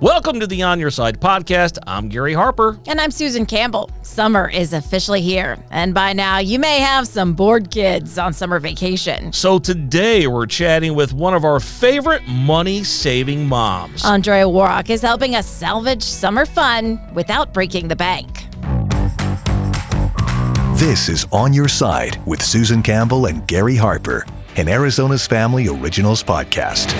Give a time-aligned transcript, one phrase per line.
[0.00, 1.78] Welcome to the On Your Side podcast.
[1.86, 2.78] I'm Gary Harper.
[2.86, 3.90] And I'm Susan Campbell.
[4.02, 8.58] Summer is officially here, and by now you may have some bored kids on summer
[8.58, 9.32] vacation.
[9.32, 14.04] So today we're chatting with one of our favorite money saving moms.
[14.04, 18.44] Andrea Woroch is helping us salvage summer fun without breaking the bank.
[20.78, 26.22] This is On Your Side with Susan Campbell and Gary Harper, an Arizona's Family Originals
[26.22, 26.92] podcast.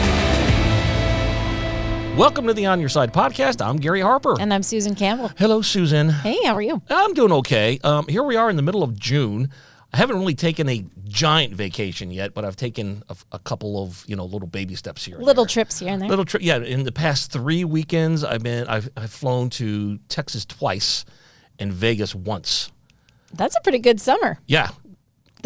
[2.16, 3.62] Welcome to the On Your Side podcast.
[3.62, 4.40] I'm Gary Harper.
[4.40, 5.30] And I'm Susan Campbell.
[5.36, 6.08] Hello, Susan.
[6.08, 6.80] Hey, how are you?
[6.88, 7.78] I'm doing okay.
[7.84, 9.50] Um, here we are in the middle of June.
[9.92, 14.02] I haven't really taken a giant vacation yet, but I've taken a, a couple of
[14.06, 15.18] you know little baby steps here.
[15.18, 15.50] Little there.
[15.50, 16.08] trips here and there.
[16.08, 16.42] Little trip.
[16.42, 21.04] Yeah, in the past three weekends, I've been I've, I've flown to Texas twice
[21.58, 22.72] and Vegas once.
[23.34, 24.38] That's a pretty good summer.
[24.46, 24.70] Yeah.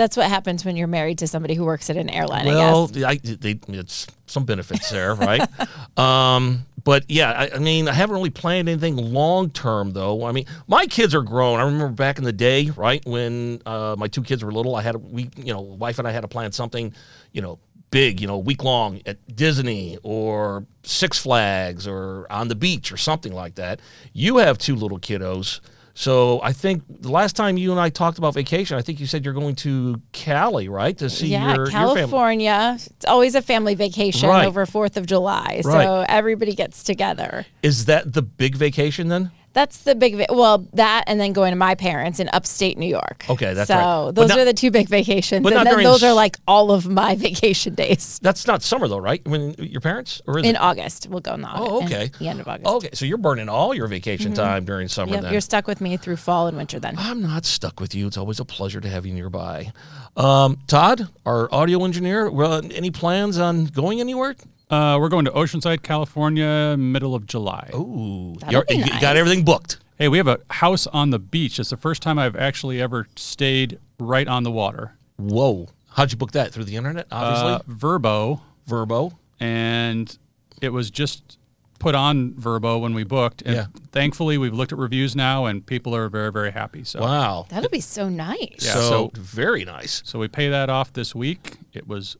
[0.00, 2.96] That's what happens when you're married to somebody who works at an airline, Well, I
[2.96, 3.04] guess.
[3.04, 5.46] I, they, it's some benefits there, right?
[5.98, 10.24] um, but yeah, I, I mean, I haven't really planned anything long term though.
[10.24, 11.60] I mean, my kids are grown.
[11.60, 14.80] I remember back in the day, right, when uh, my two kids were little, I
[14.80, 16.94] had a, we, you know, wife and I had to plan something,
[17.32, 17.58] you know,
[17.90, 22.96] big, you know, week long at Disney or Six Flags or on the beach or
[22.96, 23.80] something like that.
[24.14, 25.60] You have two little kiddos.
[26.00, 29.06] So I think the last time you and I talked about vacation, I think you
[29.06, 31.94] said you're going to Cali, right, to see yeah, your, your family.
[31.96, 32.78] California.
[32.78, 34.46] It's always a family vacation Right.
[34.46, 35.60] over 4th of July.
[35.62, 35.84] Right.
[35.84, 37.44] So everybody gets together.
[37.62, 39.30] Is that the big vacation then?
[39.52, 42.86] That's the big, va- well, that and then going to my parents in upstate New
[42.86, 43.24] York.
[43.28, 43.74] Okay, that's so
[44.06, 44.14] right.
[44.14, 45.42] Those not- are the two big vacations.
[45.42, 48.20] but and then those are like all of my vacation days.
[48.22, 49.26] That's not summer though, right?
[49.26, 50.60] When your parents or is In it?
[50.60, 51.08] August.
[51.10, 51.72] We'll go in August.
[51.72, 52.10] Oh, okay.
[52.20, 52.66] the end of August.
[52.68, 55.32] Okay, so you're burning all your vacation time during summer Yep, then.
[55.32, 56.94] you're stuck with me through fall and winter then.
[56.96, 58.06] I'm not stuck with you.
[58.06, 59.72] It's always a pleasure to have you nearby.
[60.16, 64.36] Um, Todd, our audio engineer, well, any plans on going anywhere?
[64.70, 67.70] Uh, we're going to Oceanside, California, middle of July.
[67.74, 69.00] Ooh, That'll you're- be nice.
[69.00, 69.78] got everything booked.
[69.98, 71.58] Hey, we have a house on the beach.
[71.58, 74.94] It's the first time I've actually ever stayed right on the water.
[75.18, 77.06] Whoa, how'd you book that through the internet?
[77.10, 79.12] Obviously, Uh, Vrbo, Vrbo.
[79.40, 80.16] and
[80.62, 81.36] it was just
[81.80, 83.42] put on Vrbo when we booked.
[83.42, 83.66] And Yeah.
[83.90, 86.84] thankfully, we've looked at reviews now, and people are very, very happy.
[86.84, 88.58] So, Wow, That'll be so nice.
[88.60, 90.00] Yeah, so, so- very nice.
[90.04, 91.58] so we pay that off this week.
[91.74, 92.16] It was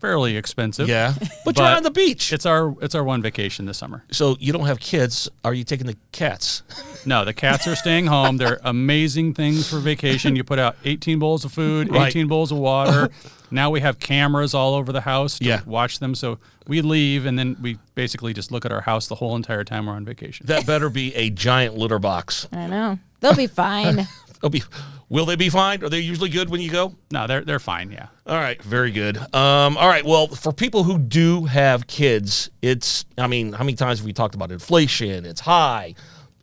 [0.00, 0.88] fairly expensive.
[0.88, 4.02] Yeah, but, you're on the beach, It's our it's our one vacation this summer.
[4.10, 5.28] so you don't have kids.
[5.44, 6.62] Are you taking the cats?
[7.06, 8.36] No, the cats are staying home.
[8.38, 10.36] They're amazing things for vacation.
[10.36, 12.08] You put out 18 bowls of food, Right.
[12.08, 13.08] 18 bowls of water.
[13.50, 15.60] now we have cameras all over the house to Yeah.
[15.66, 16.14] watch them.
[16.14, 19.64] So we leave and then we basically just look at our house the whole entire
[19.64, 20.46] time we're on vacation.
[20.46, 22.46] That better be a giant litter box.
[22.52, 22.98] I know.
[23.20, 24.06] They'll be fine.
[24.40, 24.62] They'll be,
[25.08, 25.84] will they be fine?
[25.84, 26.94] Are they usually good when you go?
[27.10, 27.90] No, they're they're fine.
[27.90, 28.06] Yeah.
[28.26, 29.16] All right, very good.
[29.34, 33.76] Um, all right, well, for people who do have kids, it's, I mean, how many
[33.76, 35.26] times have we talked about inflation?
[35.26, 35.94] It's high.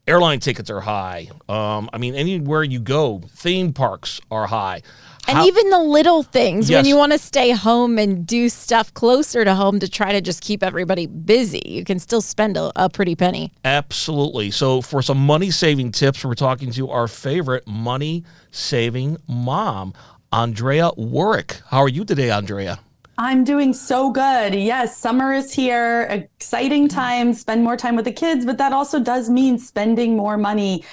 [0.08, 1.30] Airline tickets are high.
[1.50, 4.82] Um, I mean, anywhere you go, theme parks are high.
[5.28, 6.78] And How- even the little things Yes.
[6.78, 10.22] when you want to stay home and do stuff closer to home to try to
[10.22, 13.52] just keep everybody busy, you can still spend a, a pretty penny.
[13.66, 14.52] Absolutely.
[14.52, 19.94] So, for some money saving tips, we're talking to our favorite money saving mom,
[20.32, 21.62] Andrea Woroch.
[21.70, 22.80] How are you today, Andrea?
[23.20, 24.54] I'm doing so good.
[24.54, 26.04] Yes, summer is here.
[26.04, 27.34] Exciting time.
[27.34, 30.84] Spend more time with the kids, but that also does mean spending more money.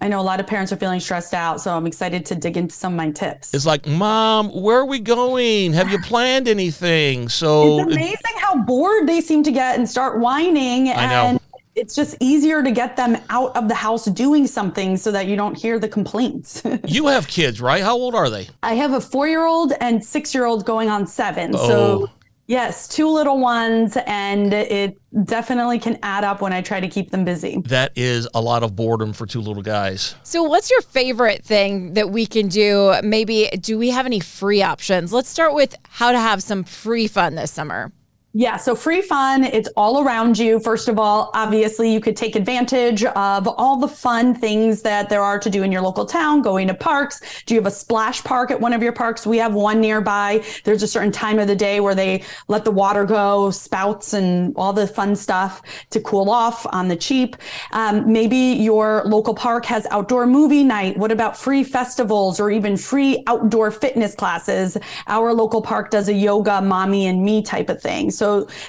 [0.00, 2.56] I know a lot of parents are feeling stressed out, so I'm excited to dig
[2.56, 3.52] into some of my tips.
[3.52, 5.72] It's like, Mom, where are we going?
[5.72, 7.28] Have you planned anything?
[7.28, 10.88] So, It's amazing how bored they seem to get and start whining.
[10.88, 11.24] I know.
[11.26, 11.40] And
[11.74, 15.36] it's just easier to get them out of the house doing something so that you
[15.36, 16.62] don't hear the complaints.
[16.86, 17.82] you have kids, right?
[17.82, 18.48] How old are they?
[18.62, 21.52] I have a four year old and six year old going on seven.
[21.54, 21.68] Oh.
[21.68, 22.10] So,
[22.46, 27.10] yes, two little ones, and it definitely can add up when I try to keep
[27.10, 27.62] them busy.
[27.66, 30.14] That is a lot of boredom for two little guys.
[30.24, 32.94] So, what's your favorite thing that we can do?
[33.02, 35.12] Maybe do we have any free options?
[35.12, 37.92] Let's start with how to have some free fun this summer.
[38.34, 40.58] Yeah, so free fun, it's all around you.
[40.58, 45.20] First of all, obviously, you could take advantage of all the fun things that there
[45.20, 47.20] are to do in your local town, going to parks.
[47.44, 49.26] Do you have a splash park at one of your parks?
[49.26, 50.42] We have one nearby.
[50.64, 54.54] There's a certain time of the day where they let the water go, spouts, and
[54.56, 57.36] all the fun stuff to cool off on the cheap.
[57.72, 60.96] Um, maybe your local park has outdoor movie night.
[60.96, 64.78] What about free festivals or even free outdoor fitness classes?
[65.06, 68.10] Our local park does a yoga, mommy, and me type of thing.
[68.10, 68.21] So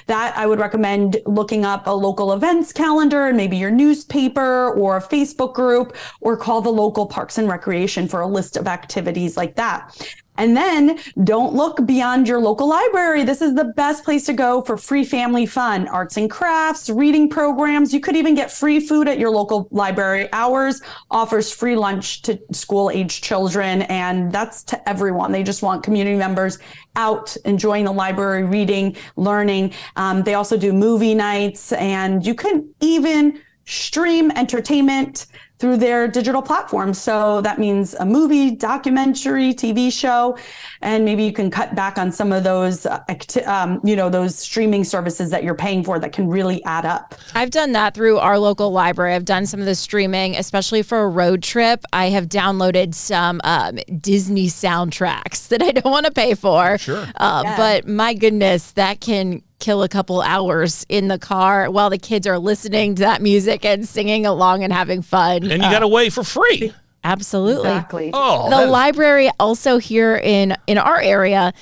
[0.06, 4.96] that I would recommend looking up a local events calendar and maybe your newspaper or
[4.96, 9.36] a Facebook group or call the local parks and recreation for a list of activities
[9.36, 10.14] like that.
[10.36, 13.24] And then don't look beyond your local library.
[13.24, 17.28] This is the best place to go for free family fun, arts and crafts, reading
[17.28, 17.94] programs.
[17.94, 20.28] You could even get free food at your local library.
[20.32, 25.32] hours, offers free lunch to school age children, and that's to everyone.
[25.32, 26.58] They just want community members
[26.96, 29.72] out enjoying the library, reading, learning.
[29.96, 35.26] Um, they also do movie nights, and you can even stream entertainment
[35.60, 37.00] through their digital platforms.
[37.00, 40.36] So that means a movie, documentary, TV show,
[40.82, 44.10] and maybe you can cut back on some of those, uh, acti- um, you know,
[44.10, 47.14] those streaming services that you're paying for that can really add up.
[47.36, 49.14] I've done that through our local library.
[49.14, 51.84] I've done some of the streaming, especially for a road trip.
[51.92, 56.78] I have downloaded some um, Disney soundtracks that I don't want to pay for.
[56.78, 57.06] Sure.
[57.14, 57.56] Uh, Yeah.
[57.56, 62.26] But my goodness, that can kill a couple hours in the car while the kids
[62.26, 65.42] are listening to that music and singing along and having fun.
[65.50, 66.72] And you got away uh, for free.
[67.02, 67.68] Absolutely.
[67.68, 68.10] Exactly.
[68.12, 71.52] Oh, the that is- library also here in in our area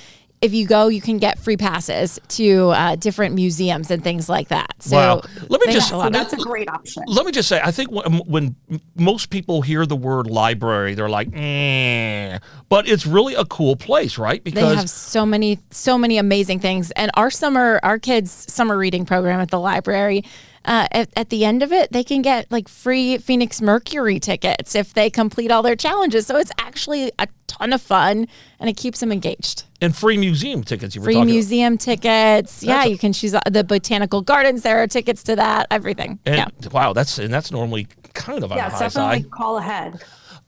[0.43, 4.49] if you go you can get free passes to uh, different museums and things like
[4.49, 5.21] that so Wow.
[5.49, 7.03] Let me just- got a So lot of- that's a great option.
[7.07, 8.55] Let me just say, I think when, when
[8.95, 12.39] most people hear the word library, they're like, eh.
[12.69, 14.43] but it's really a cool place, right?
[14.43, 18.77] Because they have so many so many amazing things and our summer our kids summer
[18.77, 20.23] reading program at the library
[20.65, 24.75] uh, at, at the end of it they can get like free phoenix mercury tickets
[24.75, 28.27] if they complete all their challenges so it's actually a ton of fun
[28.59, 30.95] and it keeps them engaged and free museum tickets.
[30.95, 34.81] You free talking museum tickets yeah a- you can choose uh, the botanical gardens there
[34.81, 38.57] are tickets to that everything And yeah wow, that's and that's normally kind of on
[38.57, 39.31] yeah, the high definitely side.
[39.31, 40.01] call ahead.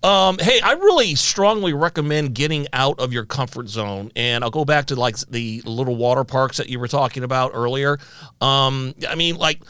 [0.03, 4.63] Um, hey, I really strongly recommend getting out of your comfort zone, and I'll go
[4.63, 7.97] back to like the little water parks that you were talking about earlier.
[8.39, 9.61] Um, I mean, like,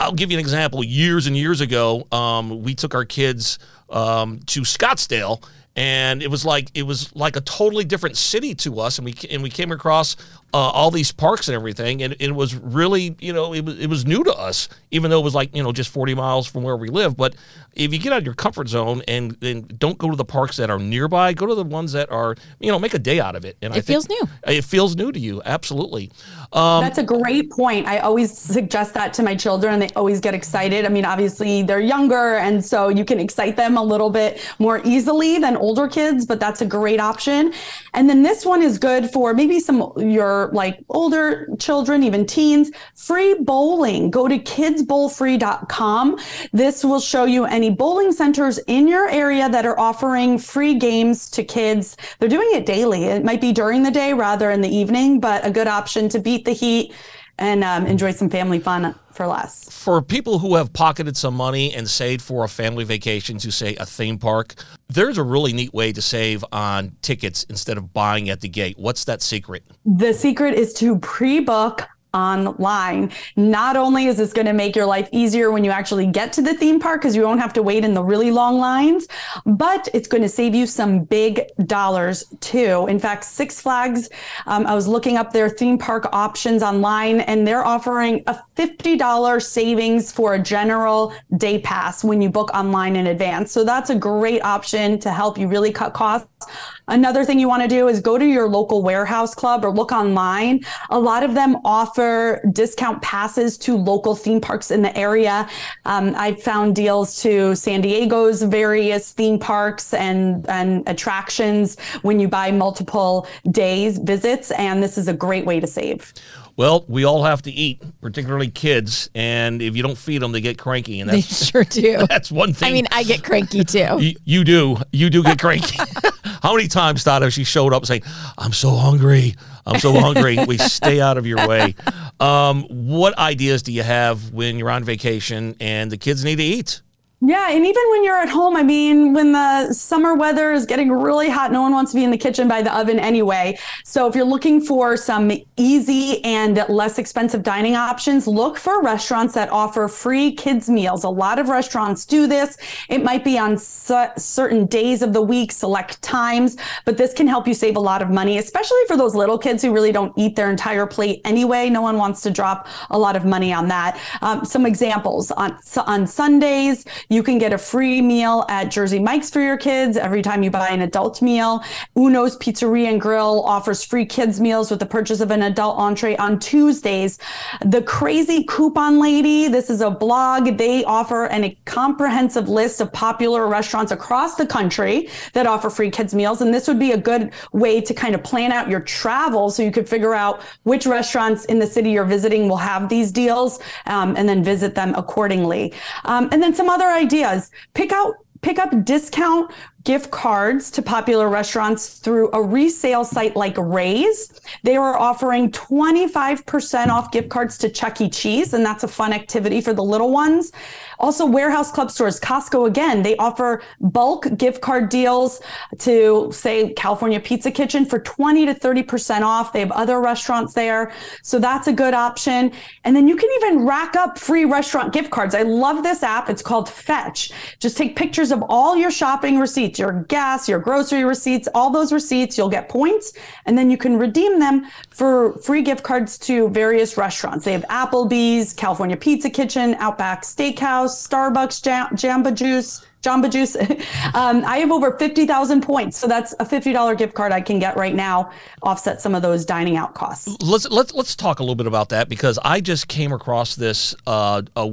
[0.00, 0.82] I'll give you an example.
[0.82, 3.58] Years and years ago, um, we took our kids
[3.90, 5.42] um, to Scottsdale,
[5.76, 9.14] and it was like it was like a totally different city to us, and we
[9.30, 10.16] and we came across
[10.54, 13.88] uh, all these parks and everything, and it was really you know it was it
[13.88, 16.62] was new to us, even though it was like you know just forty miles from
[16.62, 17.16] where we live.
[17.16, 17.34] But
[17.74, 20.56] if you get out of your comfort zone and and don't go to the parks
[20.58, 23.34] that are nearby, go to the ones that are you know make a day out
[23.34, 23.56] of it.
[23.62, 24.28] And It think feels new.
[24.46, 26.12] It feels new to you, absolutely.
[26.52, 27.88] Um, That's a great point.
[27.88, 29.74] I always suggest that to my children.
[29.74, 30.86] And they always get excited.
[30.86, 34.80] I mean, obviously they're younger, and so you can excite them a little bit more
[34.84, 37.52] easily than older kids, but that's a great option.
[37.92, 42.70] And then this one is good for maybe some your like older children, even teens.
[42.94, 44.10] Free bowling.
[44.10, 46.18] Go to kidsbowlfree.com.
[46.52, 51.30] This will show you any bowling centers in your area that are offering free games
[51.30, 51.96] to kids.
[52.18, 53.04] They're doing it daily.
[53.04, 56.18] It might be during the day rather in the evening, but a good option to
[56.18, 56.92] beat the heat
[57.38, 59.70] and um, enjoy some family fun for less.
[59.70, 63.76] for people who have pocketed some money and saved for a family vacation to say
[63.76, 64.54] a theme park,
[64.88, 68.76] there's a really neat way to save on tickets instead of buying at the gate.
[68.76, 69.64] What's that secret?
[69.84, 73.10] The secret is to pre-book online.
[73.36, 76.42] Not only is this going to make your life easier when you actually get to
[76.42, 79.08] the theme park because you won't have to wait in the really long lines,
[79.44, 82.86] but it's going to save you some big dollars too.
[82.88, 84.08] In fact, Six Flags,
[84.46, 89.42] um, I was looking up their theme park options online and they're offering a $50
[89.42, 93.50] savings for a general day pass when you book online in advance.
[93.50, 96.46] So that's a great option to help you really cut costs.
[96.88, 99.90] Another thing you want to do is go to your local warehouse club or look
[99.90, 100.64] online.
[100.90, 105.48] A lot of them offer discount passes to local theme parks in the area.
[105.86, 112.28] Um, I found deals to San Diego's various theme parks and, and attractions when you
[112.28, 116.12] buy multiple days visits, and this is a great way to save.
[116.56, 120.40] Well, we all have to eat, particularly kids, and if you don't feed them, they
[120.40, 122.68] get cranky, and they sure do that's one thing.
[122.68, 125.78] i mean i get cranky too you, you do, you do get cranky.
[126.42, 128.02] How many times, Todd, have she showed up saying,
[128.36, 129.34] "I'm so hungry,
[129.64, 130.38] I'm so hungry"?
[130.46, 131.74] we stay out of your way.
[132.20, 136.42] Um, what ideas do you have when you're on vacation and the kids need to
[136.42, 136.82] eat?
[137.26, 140.92] Yeah, and even when you're at home, I mean, when the summer weather is getting
[140.92, 143.58] really hot, no one wants to be in the kitchen by the oven anyway.
[143.82, 149.32] So if you're looking for some easy and less expensive dining options, look for restaurants
[149.34, 151.04] that offer free kids meals.
[151.04, 152.58] A lot of restaurants do this.
[152.90, 157.48] It might be on certain days of the week, select times, but this can help
[157.48, 160.36] you save a lot of money, especially for those little kids who really don't eat
[160.36, 161.70] their entire plate anyway.
[161.70, 163.98] No one wants to drop a lot of money on that.
[164.20, 166.84] Um, some examples on on Sundays.
[167.14, 170.50] You can get a free meal at Jersey Mike's for your kids every time you
[170.50, 171.62] buy an adult meal.
[171.94, 176.16] Uno's Pizzeria and Grill offers free kids meals with the purchase of an adult entree
[176.16, 177.20] on Tuesdays.
[177.64, 180.58] The Crazy Coupon Lady, this is a blog.
[180.58, 185.92] They offer an, a comprehensive list of popular restaurants across the country that offer free
[185.92, 186.40] kids meals.
[186.40, 189.62] And this would be a good way to kind of plan out your travel so
[189.62, 193.60] you could figure out which restaurants in the city you're visiting will have these deals
[193.86, 195.72] um, and then visit them accordingly.
[196.06, 197.50] Um, and then some other ideas.
[197.74, 199.50] Pick out pick up discount
[199.84, 204.40] gift cards to popular restaurants through a resale site like Raise.
[204.62, 208.08] They were offering 25% off gift cards to Chuck E.
[208.08, 210.52] Cheese, and that's a fun activity for the little ones.
[210.98, 215.40] Also, warehouse club stores, Costco again, they offer bulk gift card deals
[215.78, 219.52] to, say, California Pizza Kitchen for 20 to 30% off.
[219.52, 220.92] They have other restaurants there.
[221.22, 222.52] So that's a good option.
[222.84, 225.34] And then you can even rack up free restaurant gift cards.
[225.34, 226.30] I love this app.
[226.30, 227.32] It's called Fetch.
[227.58, 231.92] Just take pictures of all your shopping receipts, your gas, your grocery receipts, all those
[231.92, 232.36] receipts.
[232.36, 233.12] You'll get points,
[233.46, 237.44] and then you can redeem them for free gift cards to various restaurants.
[237.44, 240.94] They have Applebee's, California Pizza Kitchen, Outback Steakhouse.
[241.04, 241.62] Starbucks,
[241.96, 243.56] Jamba Juice, Jamba Juice.
[244.14, 245.98] um, I have over 50,000 points.
[245.98, 248.30] So that's a $50 gift card I can get right now,
[248.62, 250.36] offset some of those dining out costs.
[250.40, 253.94] Let's, let's, let's talk a little bit about that because I just came across this,
[254.06, 254.70] uh, uh,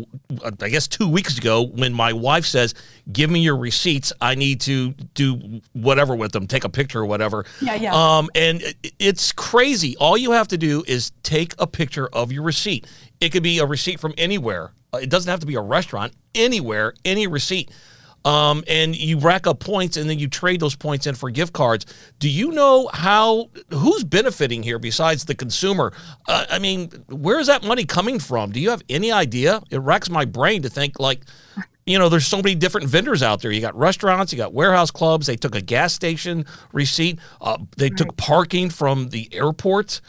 [0.61, 2.73] I guess, two weeks ago when my wife says,
[3.11, 4.13] Give me your receipts.
[4.21, 7.45] I need to do whatever with them, take a picture or whatever.
[7.61, 7.93] Yeah, yeah.
[7.93, 8.61] Um, and
[9.00, 9.97] it's crazy.
[9.97, 12.88] All you have to do is take a picture of your receipt.
[13.19, 14.71] It could be a receipt from anywhere.
[14.93, 17.71] Uh, it doesn't have to be a restaurant, anywhere, any receipt.
[18.23, 21.53] Um, and you rack up points and then you trade those points in for gift
[21.53, 21.85] cards.
[22.19, 25.91] Do you know how who's benefiting here besides the consumer?
[26.27, 28.51] Uh, I mean, where is that money coming from?
[28.51, 29.61] Do you have any idea?
[29.71, 31.23] It racks my brain to think like,
[31.85, 33.51] you know, there's so many different vendors out there.
[33.51, 35.25] You got restaurants, you got warehouse clubs.
[35.25, 37.19] They took a gas station receipt.
[37.41, 37.97] Uh, they right.
[37.97, 39.99] took parking from the airport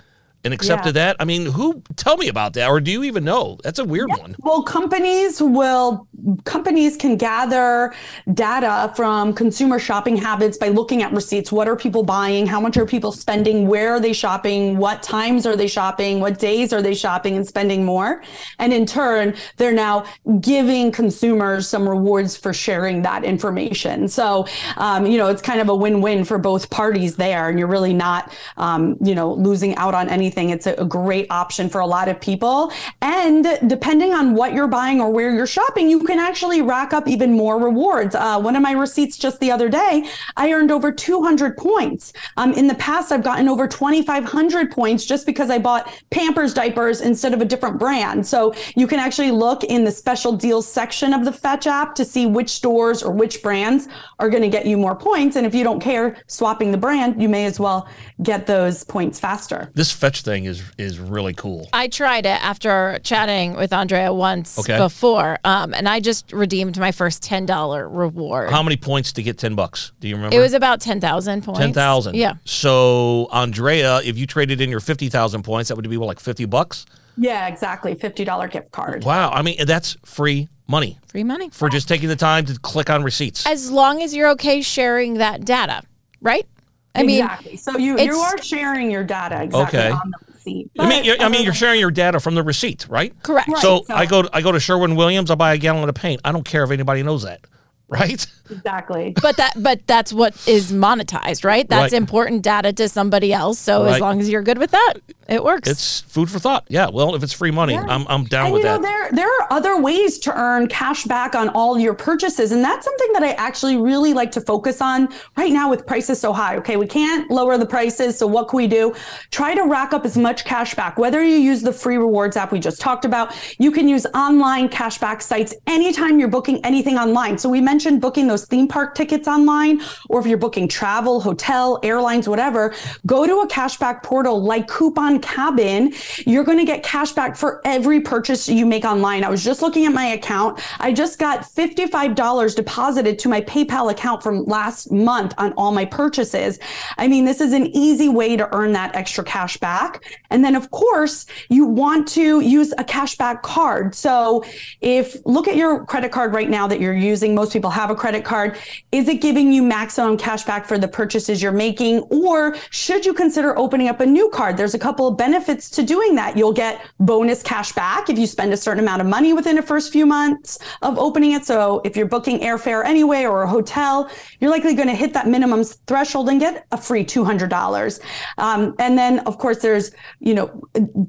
[0.45, 1.07] and accepted yeah.
[1.07, 1.17] that?
[1.21, 3.59] I mean, who tell me about that or do you even know?
[3.63, 4.19] That's a weird yes.
[4.19, 4.37] one.
[4.41, 6.09] Well, companies will
[6.45, 7.95] companies can gather
[8.35, 11.53] data from consumer shopping habits by looking at receipts.
[11.53, 12.47] What are people buying?
[12.47, 13.67] How much are people spending?
[13.69, 14.77] Where are they shopping?
[14.77, 16.21] What times are they shopping?
[16.21, 18.23] What days are they shopping and spending more?
[18.59, 20.05] And in turn, they're now
[20.41, 24.09] giving consumers some rewards for sharing that information.
[24.09, 24.47] So,
[24.77, 27.95] um, you know, it's kind of a win-win for both parties there, and you're really
[27.95, 30.32] not, um, you know, losing out on anything.
[30.37, 32.73] It's a, great option for a lot of people.
[33.01, 36.93] And depending on what you're buying or where you're shopping, you can can actually rack
[36.93, 38.15] up even more rewards.
[38.15, 40.05] Uh, one of my receipts just the other day,
[40.37, 42.13] I earned over 200 points.
[42.37, 47.01] Um, in the past, I've gotten over 2,500 points just because I bought Pampers diapers
[47.01, 48.27] instead of a different brand.
[48.27, 52.05] So you can actually look in the special deals section of the Fetch app to
[52.05, 55.37] see which stores or which brands are going to get you more points.
[55.37, 57.89] And if you don't care swapping the brand, you may as well
[58.23, 59.71] get those points faster.
[59.73, 61.69] This Fetch thing is is really cool.
[61.73, 64.79] I tried it after chatting with Andrea once okay.
[64.79, 68.51] before, um, and I just redeemed my first ten dollar reward.
[68.51, 69.93] How many points to get ten bucks?
[70.01, 70.37] Do you remember?
[70.37, 71.61] It was about ten thousand points.
[71.61, 72.17] Ten thousand.
[72.17, 72.35] Yeah.
[72.45, 76.21] So Andrea, if you traded in your fifty thousand points, that would be what, like
[76.21, 76.87] fifty bucks.
[77.17, 77.95] Yeah, exactly.
[77.95, 79.05] Fifty dollar gift card.
[79.05, 79.31] Wow.
[79.31, 80.99] I mean, that's free money.
[81.09, 83.47] Free money for just taking the time to click on receipts.
[83.47, 85.83] As long as you're okay sharing that data,
[86.21, 86.47] right?
[86.95, 87.57] I mean, exactly.
[87.57, 89.91] So you you are sharing your data exactly okay.
[89.91, 90.71] on the receipt.
[90.79, 93.15] I mean, you're, I mean, you're sharing your data from the receipt, right?
[93.23, 93.49] Correct.
[93.49, 95.31] Right, so, so, I go to, I go to Sherwin Williams.
[95.31, 96.21] I buy a gallon of paint.
[96.25, 97.47] I don't care if anybody knows that,
[97.89, 98.27] right?
[98.51, 99.15] Exactly.
[99.23, 101.69] But that but that's what is monetized, right?
[101.69, 102.01] That's right.
[102.01, 103.59] important data to somebody else.
[103.59, 103.95] So right.
[103.95, 104.95] as long as you're good with that,
[105.29, 105.69] it works.
[105.69, 106.65] It's food for thought.
[106.69, 106.89] Yeah.
[106.93, 107.87] Well, if it's free money, yeah.
[107.89, 108.83] I'm, I'm down and, with you know, that.
[108.83, 112.85] There there are other ways to earn cash back on all your purchases, and that's
[112.85, 116.57] something that I actually really like to focus on right now with prices so high.
[116.57, 118.95] Okay, we can't lower the prices, so what can we do?
[119.31, 120.99] Try to rack up as much cash back.
[120.99, 124.69] Whether you use the free rewards app we just talked about, you can use online
[124.69, 127.39] cashback sites anytime you're booking anything online.
[127.39, 131.21] So we mentioned mentioned booking those theme park tickets online, or if you're booking travel,
[131.21, 132.75] hotel, airlines, whatever,
[133.07, 135.93] go to a cashback portal like Coupon Cabin.
[136.27, 139.25] You're going to get cashback for every purchase you make online.
[139.25, 140.61] I was just looking at my account.
[140.81, 145.85] I just got $55 deposited to my PayPal account from last month on all my
[145.85, 146.59] purchases.
[146.99, 150.05] I mean, this is an easy way to earn that extra cash back.
[150.31, 153.95] And then, of course, you want to use a cashback card.
[153.95, 154.45] So
[154.81, 157.95] if look at your credit card right now that you're using, most people have a
[157.95, 158.59] credit card.
[158.91, 162.01] Is it giving you maximum cash back for the purchases you're making?
[162.11, 164.57] Or should you consider opening up a new card?
[164.57, 166.37] There's a couple of benefits to doing that.
[166.37, 169.63] You'll get bonus cash back if you spend a certain amount of money within the
[169.63, 171.45] first few months of opening it.
[171.45, 174.11] So if you're booking airfare anyway or a hotel,
[174.41, 178.01] you're likely going to hit that minimum threshold and get a free $200.
[178.39, 180.63] Um, and then, of course, there's, you know,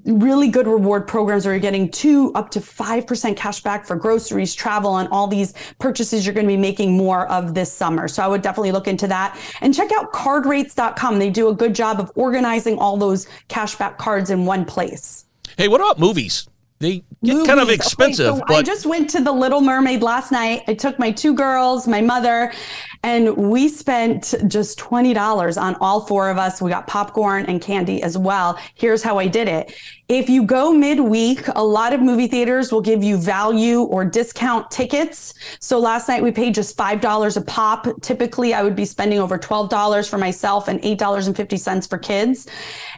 [0.05, 4.53] really good reward programs where you're getting two up to 5% cash back for groceries,
[4.53, 8.07] travel, and all these purchases you're going to be making more of this summer.
[8.07, 11.19] So I would definitely look into that and check out cardrates.com.
[11.19, 15.25] They do a good job of organizing all those cashback cards in one place.
[15.57, 16.47] Hey, what about movies?
[16.79, 17.47] They get Movies.
[17.47, 20.63] kind of Okay, expensive, so I just went to the Little Mermaid last night.
[20.67, 22.51] I took my two girls, my mother,
[23.03, 26.61] and we spent just $20 on all four of us.
[26.61, 28.57] We got popcorn and candy as well.
[28.75, 29.75] Here's how I did it.
[30.07, 34.71] If you go midweek, a lot of movie theaters will give you value or discount
[34.71, 35.33] tickets.
[35.59, 37.87] So last night we paid just $5 a pop.
[38.01, 42.47] Typically, I would be spending over $12 for myself and $8.50 for kids.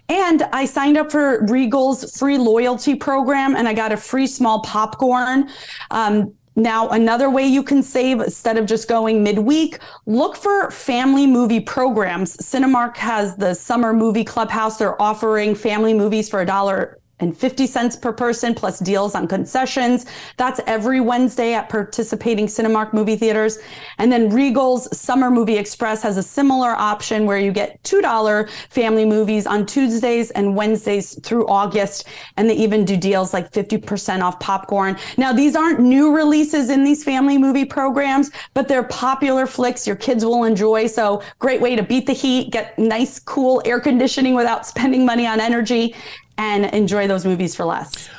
[0.09, 4.61] And I signed up for Regal's free loyalty program and I got a free small
[4.61, 5.49] popcorn.
[5.89, 11.27] Um, now, another way you can save instead of just going midweek, look for family
[11.27, 12.37] movie programs.
[12.37, 14.77] Cinemark has the summer movie clubhouse.
[14.77, 19.27] They're offering family movies for a dollar and 50 cents per person plus deals on
[19.27, 20.05] concessions.
[20.37, 23.57] That's every Wednesday at participating Cinemark movie theaters.
[23.99, 29.05] And then Regal's Summer Movie Express has a similar option where you get $2 family
[29.05, 32.07] movies on Tuesdays and Wednesdays through August.
[32.35, 34.97] And they even do deals like 50% off popcorn.
[35.17, 39.95] Now, these aren't new releases in these family movie programs, but they're popular flicks your
[39.95, 40.87] kids will enjoy.
[40.87, 45.25] So great way to beat the heat, get nice, cool air conditioning without spending money
[45.25, 45.95] on energy
[46.37, 48.09] and enjoy those movies for less.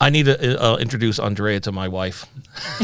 [0.00, 2.26] I need to uh, introduce Andrea to my wife.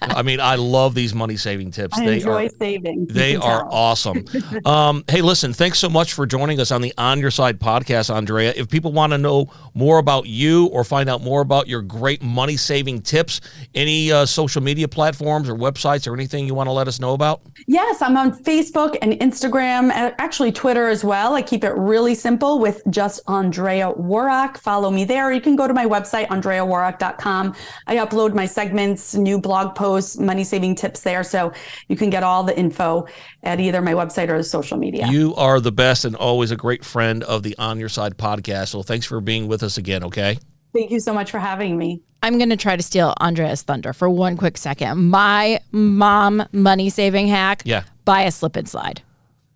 [0.00, 1.98] I mean, I love these money saving tips.
[1.98, 3.06] I they enjoy are saving.
[3.06, 3.68] They are tell.
[3.72, 4.24] awesome.
[4.64, 8.14] Um, hey, listen, thanks so much for joining us on the On Your Side podcast,
[8.14, 8.52] Andrea.
[8.56, 12.22] If people want to know more about you or find out more about your great
[12.22, 13.40] money saving tips,
[13.74, 17.14] any uh, social media platforms or websites or anything you want to let us know
[17.14, 17.42] about?
[17.66, 21.34] Yes, I'm on Facebook and Instagram, and actually Twitter as well.
[21.34, 24.56] I keep it really simple with just Andrea Woroch.
[24.58, 25.32] Follow me there.
[25.32, 27.54] You can go to my website, andreaworoch.com.
[27.86, 31.22] I upload my segments, new blog posts, money saving tips there.
[31.24, 31.52] So
[31.88, 33.06] you can get all the info
[33.42, 35.08] at either my website or the social media.
[35.08, 38.68] You are the best and always a great friend of the On Your Side podcast.
[38.68, 40.38] So thanks for being with us again, okay?
[40.72, 42.00] Thank you so much for having me.
[42.22, 45.10] I'm going to try to steal Andrea's thunder for one quick second.
[45.10, 47.82] My mom money saving hack Yeah.
[48.04, 49.02] buy a slip and slide.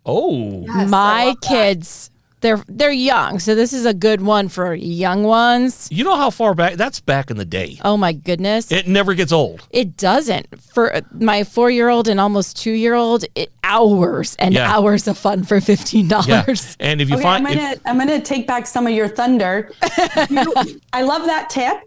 [0.05, 2.09] Oh, My kids,
[2.43, 5.87] they're they're young, so this is a good one for young ones.
[5.91, 6.75] you know how far back?
[6.75, 7.79] That's back in the day.
[7.83, 8.71] Oh my goodness.
[8.71, 9.67] It never gets old.
[9.71, 10.45] It doesn't.
[10.61, 14.71] For my four year old and almost two year old, it hours and Yeah.
[14.71, 16.43] hours of fun for fifteen Yeah.
[16.43, 16.77] dollars.
[16.79, 19.71] And if you Okay, find I'm gonna I'm gonna take back some of your thunder.
[20.29, 20.53] You-
[20.93, 21.77] I love that tip.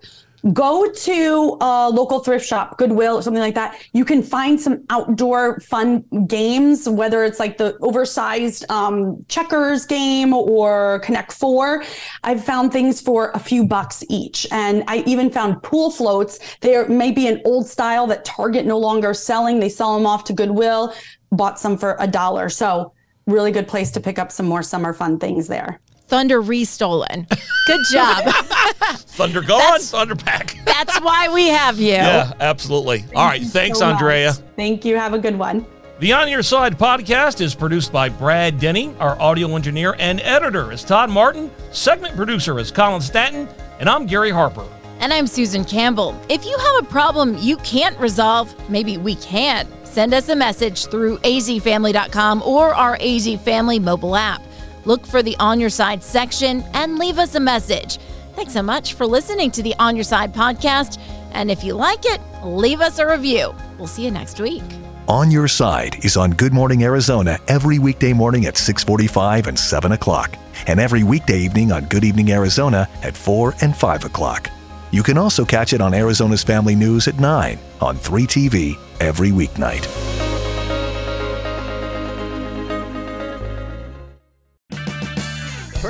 [0.52, 3.80] Go to a local thrift shop, Goodwill, or something like that.
[3.92, 10.32] You can find some outdoor fun games, whether it's like the oversized um, checkers game
[10.32, 11.84] or Connect Four.
[12.22, 16.38] I've found things for a few bucks each, and I even found pool floats.
[16.60, 19.58] There may be an old style that Target no longer selling.
[19.58, 20.94] They sell them off to Goodwill.
[21.32, 22.92] Bought some for a dollar, so
[23.26, 25.80] really good place to pick up some more summer fun things there.
[26.06, 27.28] Thunder restolen.
[27.66, 28.24] Good job.
[29.16, 30.56] Thunder gone, Thunder back.
[30.64, 31.88] That's why we have you.
[31.92, 33.04] Yeah, absolutely.
[33.14, 34.28] All right, thanks, so Andrea.
[34.28, 34.38] much.
[34.54, 34.96] Thank you.
[34.96, 35.66] Have a good one.
[35.98, 38.94] The On Your Side podcast is produced by Brad Denny.
[39.00, 41.50] Our audio engineer and editor is Todd Martin.
[41.72, 43.48] Segment producer is Colin Stanton.
[43.80, 44.66] And I'm Gary Harper.
[45.00, 46.18] And I'm Susan Campbell.
[46.28, 49.66] If you have a problem you can't resolve, maybe we can.
[49.84, 54.42] Send us a message through azfamily.com or our AZ Family mobile app.
[54.86, 57.98] Look for the On Your Side section and leave us a message.
[58.36, 61.00] Thanks so much for listening to the On Your Side podcast.
[61.32, 63.52] And if you like it, leave us a review.
[63.78, 64.62] We'll see you next week.
[65.08, 69.90] On Your Side is on Good Morning Arizona every weekday morning at 645 and 7
[69.90, 70.36] o'clock,
[70.68, 74.50] and every weekday evening on Good Evening Arizona at 4 and 5 o'clock.
[74.92, 79.84] You can also catch it on Arizona's Family News at 9 on 3TV every weeknight.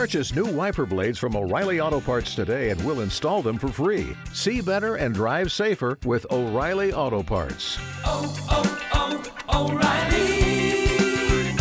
[0.07, 4.17] Purchase new wiper blades from O'Reilly Auto Parts today and we'll install them for free.
[4.33, 7.77] See better and drive safer with O'Reilly Auto Parts.
[8.05, 11.57] Oh, oh, oh, O'Reilly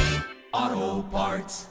[0.54, 1.70] Auto Parts.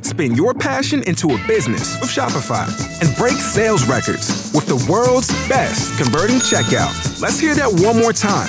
[0.00, 2.66] Spin your passion into a business with Shopify
[3.06, 7.20] and break sales records with the world's best converting checkout.
[7.20, 8.48] Let's hear that one more time.